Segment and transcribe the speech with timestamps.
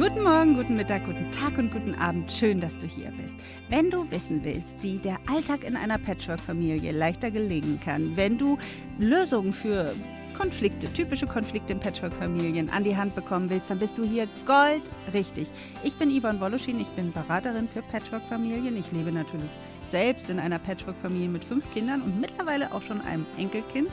[0.00, 2.32] Guten Morgen, guten Mittag, guten Tag und guten Abend.
[2.32, 3.36] Schön, dass du hier bist.
[3.68, 8.56] Wenn du wissen willst, wie der Alltag in einer Patchwork-Familie leichter gelingen kann, wenn du
[8.98, 9.92] Lösungen für
[10.32, 15.48] Konflikte, typische Konflikte in Patchwork-Familien an die Hand bekommen willst, dann bist du hier goldrichtig.
[15.84, 18.78] Ich bin Yvonne Woloschin, ich bin Beraterin für Patchwork-Familien.
[18.78, 19.50] Ich lebe natürlich
[19.84, 23.90] selbst in einer Patchwork-Familie mit fünf Kindern und mittlerweile auch schon einem Enkelkind.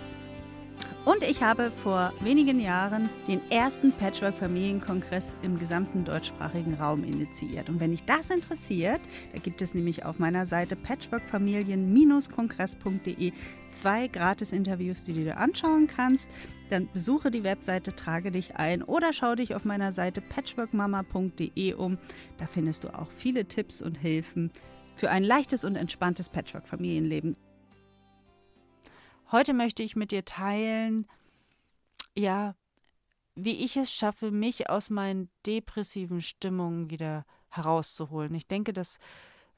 [1.07, 7.69] Und ich habe vor wenigen Jahren den ersten Patchwork-Familienkongress im gesamten deutschsprachigen Raum initiiert.
[7.69, 8.99] Und wenn dich das interessiert,
[9.31, 13.31] da gibt es nämlich auf meiner Seite patchworkfamilien-kongress.de
[13.71, 16.29] zwei Gratis-Interviews, die du dir anschauen kannst.
[16.69, 21.97] Dann besuche die Webseite, trage dich ein oder schau dich auf meiner Seite patchworkmama.de um.
[22.37, 24.51] Da findest du auch viele Tipps und Hilfen
[24.95, 27.31] für ein leichtes und entspanntes Patchwork-Familienleben.
[29.29, 31.05] Heute möchte ich mit dir teilen,
[32.15, 32.55] ja,
[33.35, 38.33] wie ich es schaffe, mich aus meinen depressiven Stimmungen wieder herauszuholen.
[38.35, 38.99] Ich denke, dass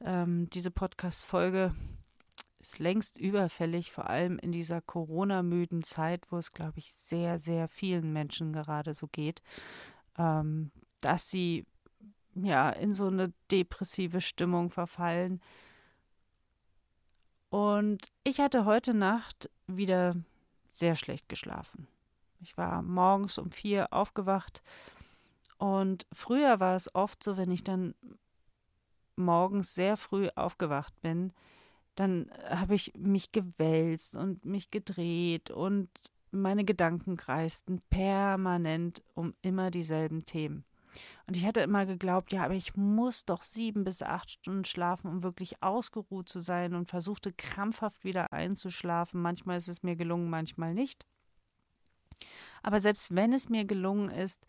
[0.02, 1.76] ähm, diese Podcast-Folge
[2.60, 7.68] ist längst überfällig, vor allem in dieser Corona-müden Zeit, wo es, glaube ich, sehr, sehr
[7.68, 9.44] vielen Menschen gerade so geht,
[10.18, 10.72] ähm,
[11.02, 11.68] dass sie
[12.34, 15.42] ja in so eine depressive Stimmung verfallen,
[17.50, 20.16] und ich hatte heute Nacht wieder
[20.70, 21.88] sehr schlecht geschlafen.
[22.42, 24.62] Ich war morgens um vier aufgewacht
[25.58, 27.94] und früher war es oft so, wenn ich dann
[29.16, 31.34] morgens sehr früh aufgewacht bin,
[31.96, 35.90] dann habe ich mich gewälzt und mich gedreht und
[36.32, 40.64] meine Gedanken kreisten permanent um immer dieselben Themen.
[41.28, 45.10] Und ich hatte immer geglaubt, ja, aber ich muss doch sieben bis acht Stunden schlafen,
[45.10, 49.22] um wirklich ausgeruht zu sein und versuchte krampfhaft wieder einzuschlafen.
[49.22, 51.06] Manchmal ist es mir gelungen, manchmal nicht.
[52.64, 54.46] Aber selbst wenn es mir gelungen ist,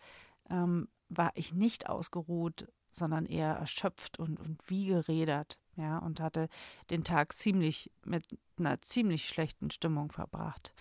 [0.48, 6.48] ähm, war ich nicht ausgeruht, sondern eher erschöpft und, und wie gerädert, ja, und hatte
[6.90, 8.26] den Tag ziemlich mit
[8.58, 10.72] einer ziemlich schlechten Stimmung verbracht.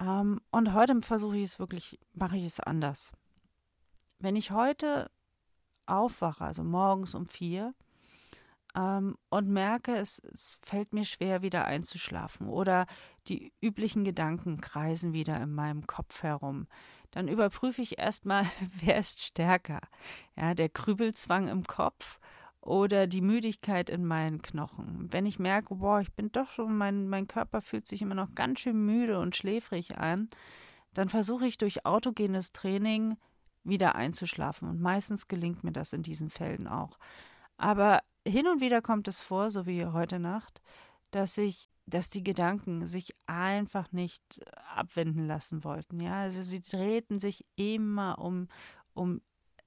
[0.00, 3.12] Ähm, und heute versuche ich es wirklich, mache ich es anders.
[4.20, 5.10] Wenn ich heute
[5.86, 7.74] aufwache, also morgens um vier,
[8.76, 12.86] ähm, und merke, es, es fällt mir schwer, wieder einzuschlafen oder
[13.28, 16.66] die üblichen Gedanken kreisen wieder in meinem Kopf herum,
[17.10, 18.44] dann überprüfe ich erstmal,
[18.80, 19.80] wer ist stärker.
[20.36, 22.20] Ja, der Krübelzwang im Kopf
[22.60, 25.08] oder die Müdigkeit in meinen Knochen.
[25.10, 28.34] Wenn ich merke, boah, ich bin doch schon, mein, mein Körper fühlt sich immer noch
[28.34, 30.28] ganz schön müde und schläfrig an,
[30.92, 33.16] dann versuche ich durch autogenes Training
[33.64, 34.68] wieder einzuschlafen.
[34.68, 36.98] Und meistens gelingt mir das in diesen Fällen auch.
[37.56, 40.62] Aber hin und wieder kommt es vor, so wie heute Nacht,
[41.10, 44.22] dass ich, dass die Gedanken sich einfach nicht
[44.74, 46.00] abwenden lassen wollten.
[46.00, 48.48] Ja, also sie drehten sich immer um,
[48.94, 49.20] um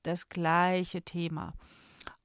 [0.04, 1.54] das gleiche Thema.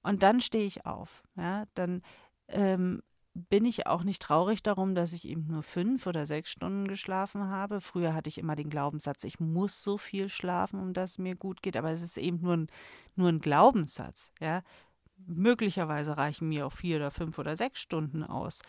[0.03, 1.23] Und dann stehe ich auf.
[1.37, 2.03] Ja, dann
[2.49, 3.03] ähm,
[3.39, 7.49] bin ich auch nicht traurig darum, dass ich eben nur fünf oder sechs Stunden geschlafen
[7.49, 7.81] habe.
[7.81, 11.37] Früher hatte ich immer den Glaubenssatz, ich muss so viel schlafen, um dass es mir
[11.37, 12.67] gut geht, aber es ist eben nur ein,
[13.17, 14.33] nur ein Glaubenssatz.
[14.41, 14.63] Ja?
[15.27, 18.61] Möglicherweise reichen mir auch vier oder fünf oder sechs Stunden aus.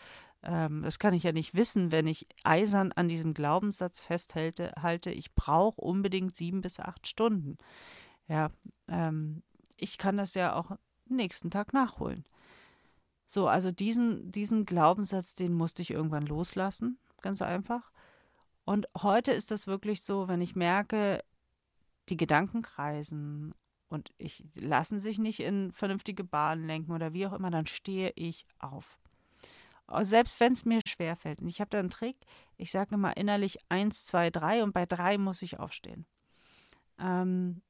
[0.42, 5.10] Ähm, das kann ich ja nicht wissen, wenn ich eisern an diesem Glaubenssatz festhalte, halte,
[5.10, 7.58] ich brauche unbedingt sieben bis acht Stunden.
[8.28, 8.50] Ja,
[8.88, 9.42] ähm,
[9.76, 10.72] ich kann das ja auch
[11.06, 12.24] nächsten Tag nachholen.
[13.32, 17.92] So, also diesen, diesen Glaubenssatz, den musste ich irgendwann loslassen, ganz einfach.
[18.64, 21.22] Und heute ist das wirklich so, wenn ich merke,
[22.08, 23.54] die Gedanken kreisen
[23.88, 28.12] und ich lassen sich nicht in vernünftige Bahnen lenken oder wie auch immer, dann stehe
[28.16, 28.98] ich auf.
[30.00, 31.40] Selbst wenn es mir schwerfällt.
[31.40, 32.16] Und ich habe da einen Trick,
[32.56, 36.04] ich sage immer innerlich eins, zwei, drei und bei drei muss ich aufstehen.
[36.98, 37.62] Ähm,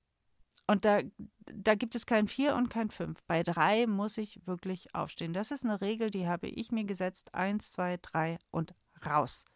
[0.71, 1.01] und da,
[1.47, 3.25] da gibt es kein vier und kein fünf.
[3.25, 5.33] Bei drei muss ich wirklich aufstehen.
[5.33, 7.35] Das ist eine Regel, die habe ich mir gesetzt.
[7.35, 8.73] Eins, zwei, drei und
[9.05, 9.47] raus.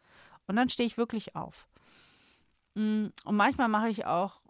[0.49, 1.69] Und dann stehe ich wirklich auf.
[2.75, 4.41] Mm, und manchmal mache ich auch,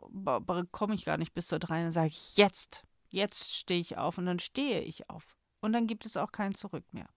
[0.73, 4.17] komme ich gar nicht bis zur drei, dann sage ich jetzt, jetzt stehe ich auf
[4.17, 5.37] und dann stehe ich auf.
[5.61, 7.11] Und dann gibt es auch kein Zurück mehr.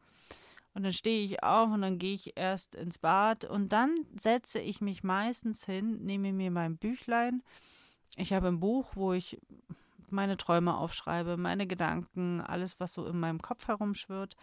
[0.73, 4.59] Und dann stehe ich auf und dann gehe ich erst ins Bad und dann setze
[4.59, 7.43] ich mich meistens hin, nehme mir mein Büchlein,
[8.15, 9.39] ich habe ein Buch, wo ich
[10.09, 14.35] meine Träume aufschreibe, meine Gedanken, alles, was so in meinem Kopf herumschwirrt.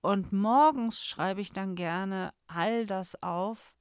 [0.00, 3.74] Und morgens schreibe ich dann gerne all das auf,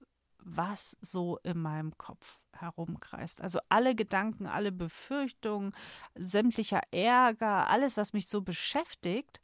[0.44, 3.42] was so in meinem Kopf herumkreist.
[3.42, 5.74] Also alle Gedanken, alle Befürchtungen,
[6.16, 9.40] sämtlicher Ärger, alles, was mich so beschäftigt,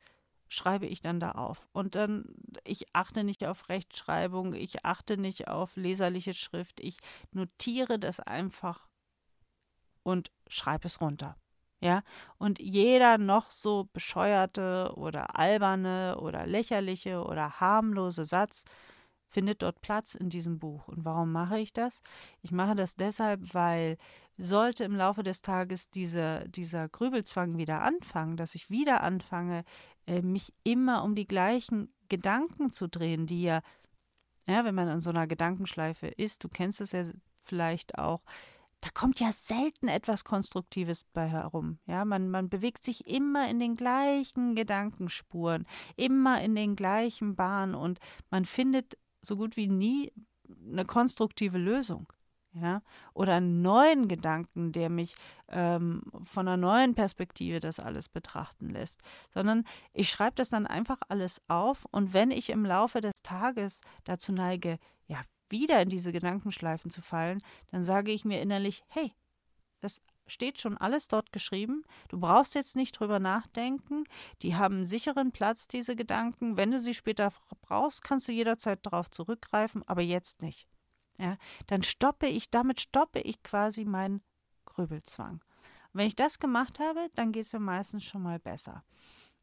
[0.49, 1.67] schreibe ich dann da auf.
[1.73, 2.25] Und dann,
[2.63, 6.97] ich achte nicht auf Rechtschreibung, ich achte nicht auf leserliche Schrift, ich
[7.31, 8.87] notiere das einfach
[10.07, 11.35] und schreib es runter.
[11.81, 12.01] Ja,
[12.37, 18.63] und jeder noch so bescheuerte oder alberne oder lächerliche oder harmlose Satz
[19.29, 20.87] findet dort Platz in diesem Buch.
[20.87, 22.01] Und warum mache ich das?
[22.41, 23.97] Ich mache das deshalb, weil
[24.37, 29.65] sollte im Laufe des Tages diese, dieser Grübelzwang wieder anfangen, dass ich wieder anfange,
[30.07, 33.61] äh, mich immer um die gleichen Gedanken zu drehen, die ja,
[34.47, 37.03] ja, wenn man in so einer Gedankenschleife ist, du kennst es ja
[37.43, 38.21] vielleicht auch,
[38.81, 41.79] da kommt ja selten etwas Konstruktives bei herum.
[41.87, 45.65] Ja, man, man bewegt sich immer in den gleichen Gedankenspuren,
[45.95, 50.13] immer in den gleichen Bahnen und man findet so gut wie nie
[50.69, 52.11] eine konstruktive Lösung.
[52.53, 52.81] Ja,
[53.13, 55.15] oder einen neuen Gedanken, der mich
[55.47, 59.01] ähm, von einer neuen Perspektive das alles betrachten lässt,
[59.31, 59.63] sondern
[59.93, 64.31] ich schreibe das dann einfach alles auf und wenn ich im Laufe des Tages dazu
[64.31, 67.41] neige, ja, wieder in diese Gedankenschleifen zu fallen,
[67.71, 69.13] dann sage ich mir innerlich, hey,
[69.81, 71.83] das steht schon alles dort geschrieben.
[72.09, 74.03] Du brauchst jetzt nicht drüber nachdenken.
[74.41, 76.57] Die haben einen sicheren Platz, diese Gedanken.
[76.57, 80.67] Wenn du sie später brauchst, kannst du jederzeit darauf zurückgreifen, aber jetzt nicht.
[81.17, 84.21] Ja, dann stoppe ich, damit stoppe ich quasi meinen
[84.65, 85.41] Grübelzwang.
[85.93, 88.83] Und wenn ich das gemacht habe, dann geht es mir meistens schon mal besser.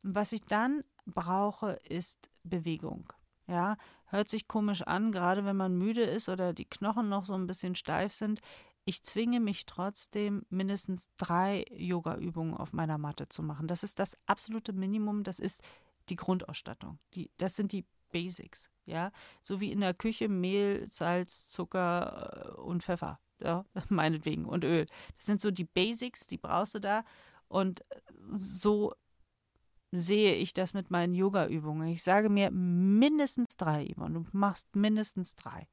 [0.04, 3.12] Und was ich dann brauche, ist Bewegung.
[3.46, 3.76] Ja,
[4.14, 7.46] hört sich komisch an, gerade wenn man müde ist oder die Knochen noch so ein
[7.46, 8.40] bisschen steif sind.
[8.84, 13.66] Ich zwinge mich trotzdem, mindestens drei Yoga-Übungen auf meiner Matte zu machen.
[13.66, 15.62] Das ist das absolute Minimum, das ist
[16.10, 16.98] die Grundausstattung.
[17.14, 19.10] Die, das sind die Basics, ja.
[19.42, 24.86] So wie in der Küche Mehl, Salz, Zucker äh, und Pfeffer, ja, meinetwegen, und Öl.
[25.16, 27.04] Das sind so die Basics, die brauchst du da.
[27.48, 27.84] Und
[28.34, 28.94] so
[29.94, 31.88] sehe ich das mit meinen Yoga-Übungen.
[31.88, 34.20] Ich sage mir mindestens drei, Yvonne.
[34.20, 35.68] Du machst mindestens drei.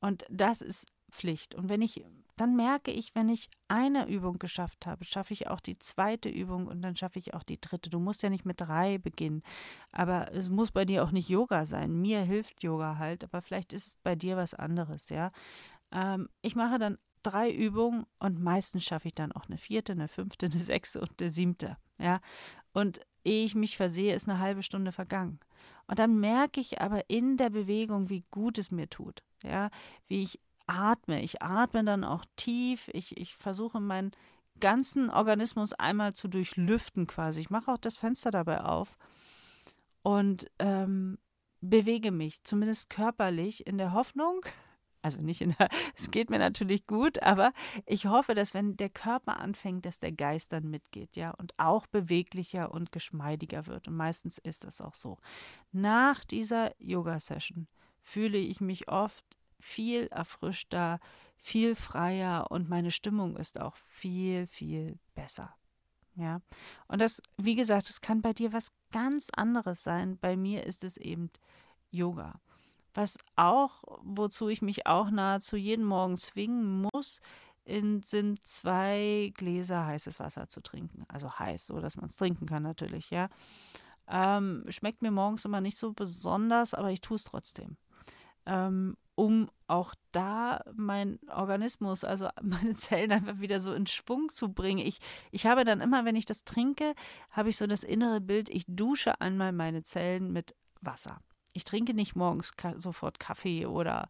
[0.00, 1.54] Und das ist Pflicht.
[1.54, 2.04] Und wenn ich,
[2.36, 6.66] dann merke ich, wenn ich eine Übung geschafft habe, schaffe ich auch die zweite Übung
[6.66, 7.88] und dann schaffe ich auch die dritte.
[7.88, 9.42] Du musst ja nicht mit drei beginnen.
[9.90, 12.00] Aber es muss bei dir auch nicht Yoga sein.
[12.00, 15.32] Mir hilft Yoga halt, aber vielleicht ist es bei dir was anderes, ja.
[15.90, 20.08] Ähm, ich mache dann drei Übungen und meistens schaffe ich dann auch eine vierte, eine
[20.08, 21.76] fünfte, eine sechste und eine siebte.
[21.98, 22.20] Ja.
[22.72, 25.40] Und ehe ich mich versehe, ist eine halbe Stunde vergangen.
[25.86, 29.22] Und dann merke ich aber in der Bewegung, wie gut es mir tut.
[29.42, 29.70] Ja,
[30.06, 31.22] wie ich atme.
[31.22, 32.88] Ich atme dann auch tief.
[32.92, 34.12] Ich, ich versuche meinen
[34.60, 37.40] ganzen Organismus einmal zu durchlüften quasi.
[37.40, 38.96] Ich mache auch das Fenster dabei auf
[40.02, 41.18] und ähm,
[41.60, 44.40] bewege mich, zumindest körperlich, in der Hoffnung,
[45.02, 47.52] also nicht in der, es geht mir natürlich gut, aber
[47.86, 51.86] ich hoffe, dass wenn der Körper anfängt, dass der Geist dann mitgeht, ja, und auch
[51.86, 53.88] beweglicher und geschmeidiger wird.
[53.88, 55.18] Und meistens ist das auch so.
[55.72, 57.68] Nach dieser Yoga-Session
[58.02, 59.24] fühle ich mich oft
[59.60, 61.00] viel erfrischter,
[61.36, 65.54] viel freier und meine Stimmung ist auch viel, viel besser.
[66.18, 66.40] Ja.
[66.88, 70.18] Und das, wie gesagt, es kann bei dir was ganz anderes sein.
[70.18, 71.30] Bei mir ist es eben
[71.90, 72.40] Yoga.
[72.98, 77.20] Was auch, wozu ich mich auch nahezu jeden Morgen zwingen muss,
[77.64, 81.04] in, sind zwei Gläser heißes Wasser zu trinken.
[81.06, 83.28] Also heiß, so dass man es trinken kann natürlich, ja.
[84.08, 87.76] Ähm, schmeckt mir morgens immer nicht so besonders, aber ich tue es trotzdem.
[88.46, 94.52] Ähm, um auch da mein Organismus, also meine Zellen einfach wieder so in Schwung zu
[94.52, 94.84] bringen.
[94.84, 94.98] Ich,
[95.30, 96.94] ich habe dann immer, wenn ich das trinke,
[97.30, 101.20] habe ich so das innere Bild, ich dusche einmal meine Zellen mit Wasser.
[101.58, 104.08] Ich trinke nicht morgens ka sofort Kaffee oder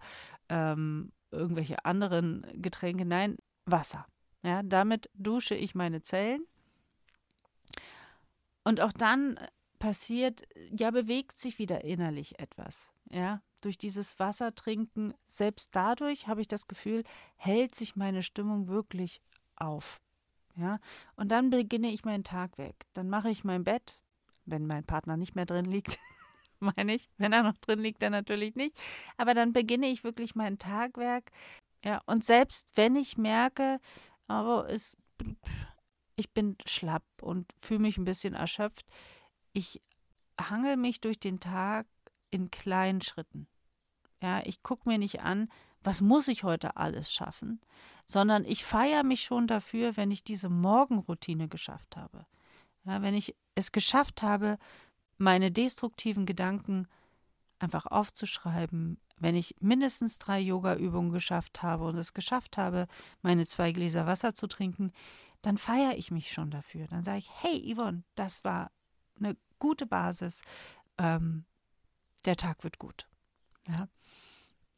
[0.51, 4.05] ähm, irgendwelche anderen Getränke, nein, Wasser.
[4.43, 6.45] Ja, damit dusche ich meine Zellen.
[8.65, 9.41] Und auch dann
[9.79, 10.43] passiert,
[10.79, 12.93] ja, bewegt sich wieder innerlich etwas.
[13.11, 17.03] Ja, durch dieses Wasser trinken, selbst dadurch habe ich das Gefühl,
[17.37, 19.23] hält sich meine Stimmung wirklich
[19.57, 20.03] auf.
[20.55, 20.81] Ja,
[21.17, 22.85] und dann beginne ich meinen Tag weg.
[22.93, 23.99] Dann mache ich mein Bett,
[24.45, 25.99] wenn mein Partner nicht mehr drin liegt,
[26.77, 27.09] meine ich.
[27.17, 28.79] Wenn er noch drin liegt, dann natürlich nicht.
[29.17, 31.31] Aber dann beginne ich wirklich mein Tagwerk.
[31.85, 33.81] Ja, und selbst wenn ich merke,
[34.27, 34.97] aber es,
[36.17, 38.87] ich bin schlapp und fühle mich ein bisschen erschöpft,
[39.53, 39.81] ich
[40.41, 41.87] hangel mich durch den Tag
[42.31, 43.47] in kleinen Schritten.
[44.21, 45.49] Ja, ich gucke mir nicht an,
[45.83, 47.61] was muss ich heute alles schaffen,
[48.05, 52.27] sondern ich feiere mich schon dafür, wenn ich diese Morgenroutine geschafft habe.
[52.85, 54.59] Ja, wenn ich es geschafft habe,
[55.19, 56.89] meine destruktiven Gedanken
[57.59, 62.87] einfach aufzuschreiben, wenn ich mindestens drei Yoga-Übungen geschafft habe und es geschafft habe,
[63.21, 64.93] meine zwei Gläser Wasser zu trinken,
[65.43, 66.87] dann feiere ich mich schon dafür.
[66.87, 68.71] Dann sage ich, hey Yvonne, das war
[69.19, 70.43] eine gute Basis.
[70.99, 71.45] Ähm,
[72.25, 73.09] der Tag wird gut.
[73.67, 73.89] Ja.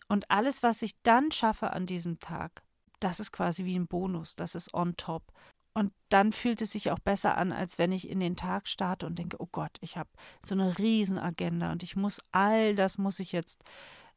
[0.09, 2.63] Und alles, was ich dann schaffe an diesem Tag,
[2.99, 5.33] das ist quasi wie ein Bonus, das ist on top.
[5.73, 9.07] Und dann fühlt es sich auch besser an, als wenn ich in den Tag starte
[9.07, 10.11] und denke, oh Gott, ich habe
[10.45, 13.63] so eine Riesenagenda und ich muss all das muss ich jetzt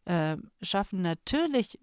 [0.05, 1.01] äh, schaffen.
[1.01, 1.79] Natürlich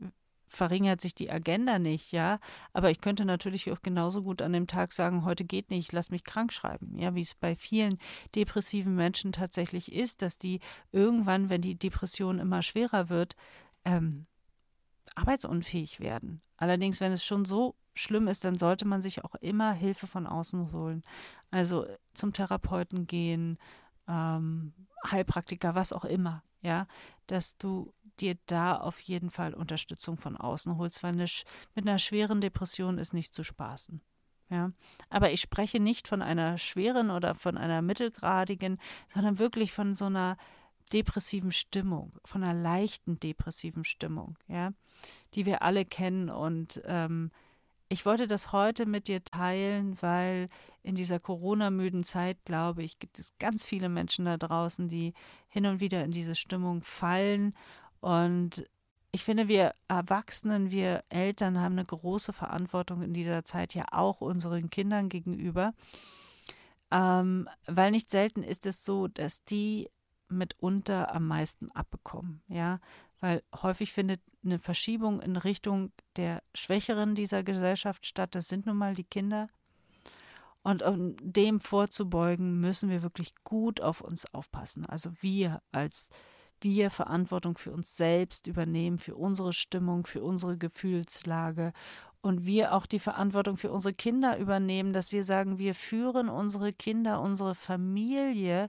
[0.50, 2.41] verringert sich die Agenda nicht, ja,
[2.73, 6.11] aber ich könnte natürlich auch genauso gut an dem Tag sagen, heute geht nicht, lass
[6.11, 7.99] mich krank schreiben, ja, wie es bei vielen
[8.35, 10.59] depressiven Menschen tatsächlich ist, dass die
[10.91, 13.37] irgendwann, wenn die Depression immer schwerer wird,
[13.85, 14.27] ähm,
[15.14, 16.40] arbeitsunfähig werden.
[16.57, 20.26] Allerdings, wenn es schon so schlimm ist, dann sollte man sich auch immer Hilfe von
[20.26, 21.02] außen holen.
[21.50, 23.59] Also zum Therapeuten gehen,
[24.09, 24.73] ähm,
[25.11, 26.87] Heilpraktiker, was auch immer, ja,
[27.26, 31.26] dass du dir da auf jeden Fall Unterstützung von außen holst, weil eine,
[31.75, 34.02] mit einer schweren Depression ist nicht zu spaßen.
[34.50, 34.73] Ja,
[35.11, 40.07] aber ich spreche nicht von einer schweren oder von einer mittelgradigen, sondern wirklich von so
[40.07, 40.37] einer
[40.93, 44.73] depressiven Stimmung, von einer leichten depressiven Stimmung, ja,
[45.35, 47.30] die wir alle kennen und ähm,
[47.92, 50.47] ich wollte das heute mit dir teilen, weil
[50.85, 55.12] in dieser Corona-müden Zeit, glaube ich, gibt es ganz viele Menschen da draußen, die
[55.49, 57.52] hin und wieder in diese Stimmung fallen.
[58.00, 58.64] Und
[59.11, 64.21] ich finde, wir Erwachsenen, wir Eltern haben eine große Verantwortung in dieser Zeit ja auch
[64.21, 65.75] unseren Kindern gegenüber.
[66.92, 69.90] Ähm, weil nicht selten ist es so, dass die
[70.28, 72.78] mitunter am meisten abbekommen, ja,
[73.21, 78.35] weil häufig findet eine Verschiebung in Richtung der Schwächeren dieser Gesellschaft statt.
[78.35, 79.49] Das sind nun mal die Kinder.
[80.62, 84.85] Und um dem vorzubeugen, müssen wir wirklich gut auf uns aufpassen.
[84.87, 86.11] Also wir als
[86.62, 91.73] wir Verantwortung für uns selbst übernehmen, für unsere Stimmung, für unsere Gefühlslage
[92.21, 96.73] und wir auch die Verantwortung für unsere Kinder übernehmen, dass wir sagen, wir führen unsere
[96.73, 98.69] Kinder, unsere Familie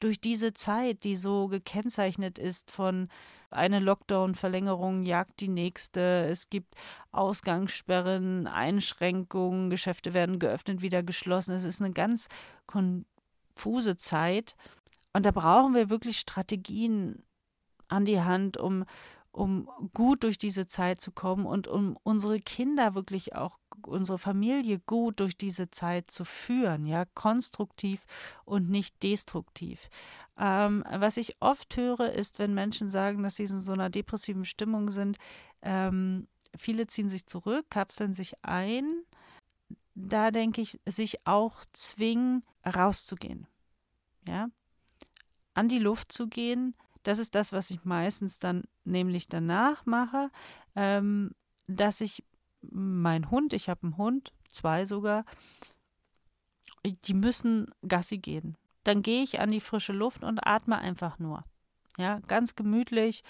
[0.00, 3.08] durch diese Zeit, die so gekennzeichnet ist von
[3.50, 6.26] eine Lockdown-Verlängerung jagt die nächste.
[6.28, 6.74] Es gibt
[7.12, 11.54] Ausgangssperren, Einschränkungen, Geschäfte werden geöffnet, wieder geschlossen.
[11.54, 12.28] Es ist eine ganz
[12.66, 14.54] konfuse Zeit.
[15.12, 17.22] Und da brauchen wir wirklich Strategien
[17.88, 18.84] an die Hand, um,
[19.38, 24.80] um gut durch diese Zeit zu kommen und um unsere Kinder wirklich auch, unsere Familie
[24.80, 28.04] gut durch diese Zeit zu führen, ja, konstruktiv
[28.44, 29.90] und nicht destruktiv.
[30.36, 34.44] Ähm, was ich oft höre, ist, wenn Menschen sagen, dass sie in so einer depressiven
[34.44, 35.18] Stimmung sind,
[35.62, 36.26] ähm,
[36.56, 39.04] viele ziehen sich zurück, kapseln sich ein.
[39.94, 43.46] Da denke ich, sich auch zwingen, rauszugehen.
[44.26, 44.48] Ja,
[45.54, 46.74] an die Luft zu gehen.
[47.02, 50.30] Das ist das, was ich meistens dann nämlich danach mache,
[50.76, 51.32] ähm,
[51.66, 52.24] dass ich
[52.60, 55.24] mein Hund, ich habe einen Hund, zwei sogar,
[56.84, 58.56] die müssen Gassi gehen
[58.88, 61.44] dann gehe ich an die frische Luft und atme einfach nur.
[61.98, 63.22] Ja, ganz gemütlich.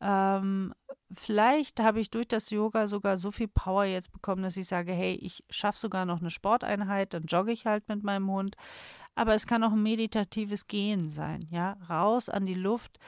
[0.00, 0.72] Ähm,
[1.14, 4.92] vielleicht habe ich durch das Yoga sogar so viel Power jetzt bekommen, dass ich sage,
[4.92, 8.56] hey, ich schaffe sogar noch eine Sporteinheit, dann jogge ich halt mit meinem Hund.
[9.14, 12.98] Aber es kann auch ein meditatives Gehen sein, ja, raus an die Luft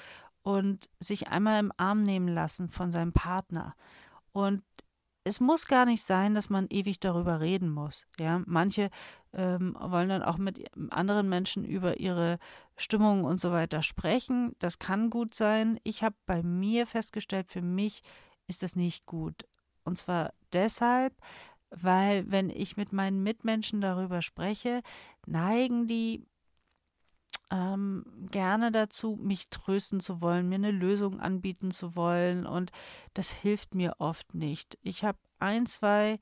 [0.42, 3.75] und sich einmal im Arm nehmen lassen von seinem Partner.
[4.32, 4.62] Und
[5.25, 8.06] es muss gar nicht sein, dass man ewig darüber reden muss.
[8.20, 8.90] Ja, manche
[9.32, 12.38] ähm, wollen dann auch mit anderen Menschen über ihre
[12.76, 14.54] Stimmung und so weiter sprechen.
[14.58, 15.80] Das kann gut sein.
[15.82, 18.02] Ich habe bei mir festgestellt, für mich
[18.46, 19.46] ist das nicht gut.
[19.84, 21.14] Und zwar deshalb,
[21.81, 24.83] weil wenn ich mit meinen Mitmenschen darüber spreche,
[25.26, 26.25] neigen die
[27.50, 32.47] ähm, gerne dazu, mich trösten zu wollen, mir eine Lösung anbieten zu wollen.
[32.47, 32.73] Und
[33.14, 34.78] das hilft mir oft nicht.
[34.83, 36.19] Ich habe ein, zwei,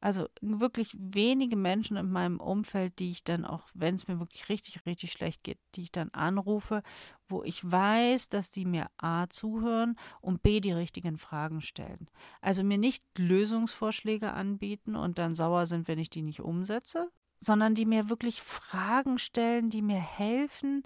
[0.00, 4.48] also wirklich wenige Menschen in meinem Umfeld, die ich dann auch, wenn es mir wirklich
[4.48, 6.82] richtig, richtig schlecht geht, die ich dann anrufe,
[7.28, 12.08] wo ich weiß, dass die mir A zuhören und B die richtigen Fragen stellen.
[12.40, 17.10] Also mir nicht Lösungsvorschläge anbieten und dann sauer sind, wenn ich die nicht umsetze,
[17.40, 20.82] sondern die mir wirklich Fragen stellen, die mir helfen,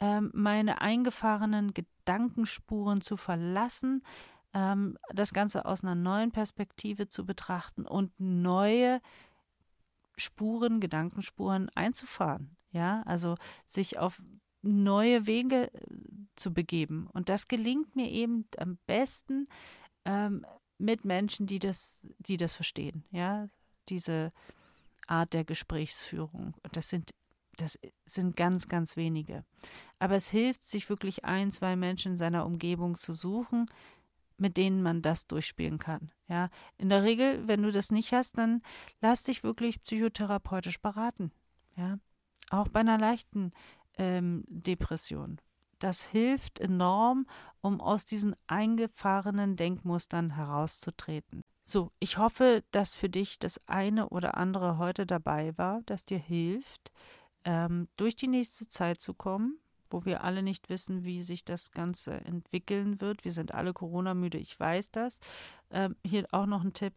[0.00, 4.02] ähm, meine eingefahrenen Gedankenspuren zu verlassen,
[4.54, 9.00] ähm, das Ganze aus einer neuen Perspektive zu betrachten und neue
[10.16, 12.56] Spuren, Gedankenspuren einzufahren.
[12.70, 14.20] Ja, also sich auf
[14.62, 15.80] neue Wege äh,
[16.36, 17.08] zu begeben.
[17.12, 19.46] Und das gelingt mir eben am besten
[20.04, 20.46] ähm,
[20.78, 23.04] mit Menschen, die das, die das verstehen.
[23.10, 23.48] Ja,
[23.88, 24.32] diese
[25.06, 26.54] Art der Gesprächsführung.
[26.62, 27.14] Und das sind,
[27.56, 29.44] das sind ganz, ganz wenige.
[29.98, 33.66] Aber es hilft, sich wirklich ein, zwei Menschen in seiner Umgebung zu suchen,
[34.36, 36.10] mit denen man das durchspielen kann.
[36.28, 38.62] Ja, in der Regel, wenn du das nicht hast, dann
[39.00, 41.32] lass dich wirklich psychotherapeutisch beraten.
[41.76, 41.98] Ja,
[42.50, 43.52] auch bei einer leichten
[43.98, 45.40] ähm, Depression.
[45.78, 47.26] Das hilft enorm,
[47.60, 51.42] um aus diesen eingefahrenen Denkmustern herauszutreten.
[51.62, 56.18] So, ich hoffe, dass für dich das eine oder andere heute dabei war, das dir
[56.18, 56.92] hilft,
[57.44, 59.58] ähm, durch die nächste Zeit zu kommen,
[59.90, 63.24] wo wir alle nicht wissen, wie sich das Ganze entwickeln wird.
[63.24, 65.20] Wir sind alle Corona-müde, ich weiß das.
[65.70, 66.94] Ähm, hier auch noch ein Tipp.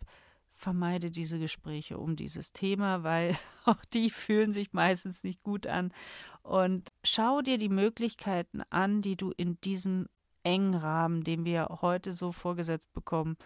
[0.53, 5.93] Vermeide diese Gespräche um dieses Thema, weil auch die fühlen sich meistens nicht gut an.
[6.41, 10.07] Und schau dir die Möglichkeiten an, die du in diesem
[10.43, 13.37] engen Rahmen, den wir heute so vorgesetzt bekommen,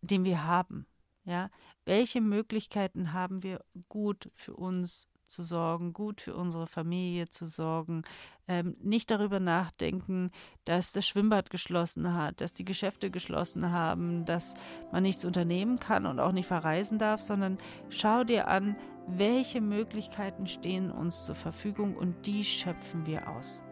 [0.00, 0.86] den wir haben.
[1.24, 1.50] Ja,
[1.84, 8.02] welche Möglichkeiten haben wir gut für uns zu sorgen, gut für unsere Familie zu sorgen,
[8.46, 10.30] ähm, nicht darüber nachdenken,
[10.64, 14.54] dass das Schwimmbad geschlossen hat, dass die Geschäfte geschlossen haben, dass
[14.92, 17.58] man nichts unternehmen kann und auch nicht verreisen darf, sondern
[17.88, 23.62] schau dir an, welche Möglichkeiten stehen uns zur Verfügung und die schöpfen wir aus.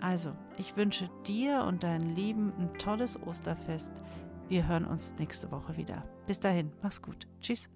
[0.00, 3.92] Also, ich wünsche dir und deinen Lieben ein tolles Osterfest.
[4.48, 6.04] Wir hören uns nächste Woche wieder.
[6.26, 7.26] Bis dahin, mach's gut.
[7.40, 7.68] Tschüss.